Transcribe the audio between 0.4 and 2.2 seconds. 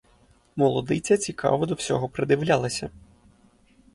Молодиця цікаво до всього